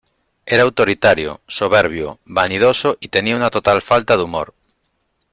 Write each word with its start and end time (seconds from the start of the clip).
Era 0.47 0.63
autoritario, 0.63 1.41
soberbio, 1.47 2.17
vanidoso 2.25 2.97
y 2.99 3.09
tenía 3.09 3.35
una 3.35 3.51
total 3.51 3.83
falta 3.83 4.17
de 4.17 4.23
humor. 4.23 4.55